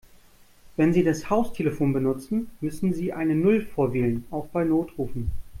Wenn 0.77 0.93
Sie 0.93 1.03
das 1.03 1.29
Haustelefon 1.29 1.93
benutzen, 1.93 2.49
müssen 2.59 2.91
Sie 2.91 3.13
eine 3.13 3.35
Null 3.35 3.61
vorwählen, 3.61 4.25
auch 4.31 4.47
bei 4.47 4.63
Notrufen. 4.63 5.29